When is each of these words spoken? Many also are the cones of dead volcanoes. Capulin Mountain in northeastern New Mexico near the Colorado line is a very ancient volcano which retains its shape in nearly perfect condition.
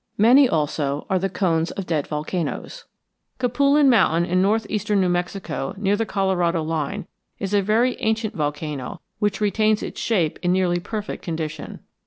Many 0.17 0.49
also 0.49 1.05
are 1.11 1.19
the 1.19 1.29
cones 1.29 1.69
of 1.69 1.85
dead 1.85 2.07
volcanoes. 2.07 2.85
Capulin 3.37 3.87
Mountain 3.87 4.25
in 4.27 4.41
northeastern 4.41 4.99
New 4.99 5.09
Mexico 5.09 5.75
near 5.77 5.95
the 5.95 6.07
Colorado 6.07 6.63
line 6.63 7.05
is 7.37 7.53
a 7.53 7.61
very 7.61 7.95
ancient 8.01 8.33
volcano 8.33 8.99
which 9.19 9.39
retains 9.39 9.83
its 9.83 10.01
shape 10.01 10.39
in 10.41 10.51
nearly 10.51 10.79
perfect 10.79 11.21
condition. 11.21 11.81